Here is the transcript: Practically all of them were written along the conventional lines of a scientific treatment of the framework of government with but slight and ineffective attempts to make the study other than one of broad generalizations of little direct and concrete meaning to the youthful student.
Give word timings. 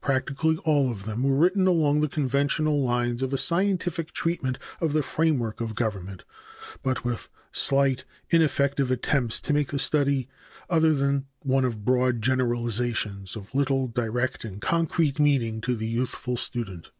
Practically 0.00 0.56
all 0.64 0.90
of 0.90 1.04
them 1.04 1.22
were 1.22 1.36
written 1.36 1.68
along 1.68 2.00
the 2.00 2.08
conventional 2.08 2.82
lines 2.84 3.22
of 3.22 3.32
a 3.32 3.38
scientific 3.38 4.10
treatment 4.10 4.58
of 4.80 4.92
the 4.92 5.00
framework 5.00 5.60
of 5.60 5.76
government 5.76 6.24
with 6.82 6.98
but 7.04 7.22
slight 7.52 8.04
and 8.32 8.42
ineffective 8.42 8.90
attempts 8.90 9.40
to 9.40 9.52
make 9.52 9.68
the 9.68 9.78
study 9.78 10.28
other 10.68 10.92
than 10.92 11.26
one 11.44 11.64
of 11.64 11.84
broad 11.84 12.20
generalizations 12.20 13.36
of 13.36 13.54
little 13.54 13.86
direct 13.86 14.44
and 14.44 14.60
concrete 14.60 15.20
meaning 15.20 15.60
to 15.60 15.76
the 15.76 15.86
youthful 15.86 16.36
student. 16.36 16.90